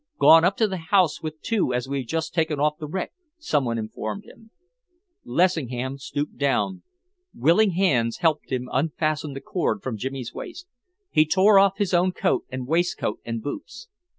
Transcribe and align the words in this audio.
"Gone 0.19 0.43
up 0.43 0.57
to 0.57 0.67
the 0.67 0.77
house 0.89 1.21
with 1.21 1.43
two 1.43 1.75
as 1.75 1.87
we've 1.87 2.07
just 2.07 2.33
taken 2.33 2.59
off 2.59 2.79
the 2.79 2.87
wreck," 2.87 3.13
some 3.37 3.65
one 3.65 3.77
informed 3.77 4.25
him. 4.25 4.49
Lessingham 5.23 5.99
stooped 5.99 6.37
down. 6.39 6.81
Willing 7.35 7.73
hands 7.73 8.17
helped 8.17 8.51
him 8.51 8.67
unfasten 8.71 9.33
the 9.33 9.41
cord 9.41 9.83
from 9.83 9.97
Jimmy's 9.99 10.33
waist. 10.33 10.65
He 11.11 11.23
tore 11.23 11.59
off 11.59 11.77
his 11.77 11.93
own 11.93 12.13
coat 12.13 12.45
and 12.49 12.65
waistcoat 12.65 13.19
and 13.23 13.43
boots. 13.43 13.89